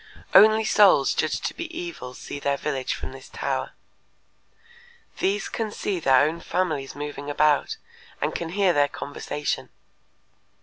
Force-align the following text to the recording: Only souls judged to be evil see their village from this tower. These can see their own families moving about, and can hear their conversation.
Only 0.33 0.65
souls 0.65 1.13
judged 1.13 1.43
to 1.45 1.53
be 1.53 1.69
evil 1.79 2.15
see 2.15 2.39
their 2.39 2.57
village 2.57 2.95
from 2.95 3.11
this 3.11 3.29
tower. 3.29 3.73
These 5.19 5.47
can 5.47 5.69
see 5.69 5.99
their 5.99 6.25
own 6.27 6.39
families 6.41 6.95
moving 6.95 7.29
about, 7.29 7.77
and 8.19 8.33
can 8.33 8.49
hear 8.49 8.73
their 8.73 8.87
conversation. 8.87 9.69